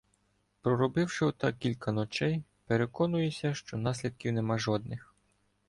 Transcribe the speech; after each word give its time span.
Проробивши 0.61 1.25
отак 1.25 1.57
кілька 1.57 1.91
ночей, 1.91 2.43
переконуюся, 2.65 3.53
що 3.53 3.77
наслідків 3.77 4.33
нема 4.33 4.57
жодних. 4.57 5.13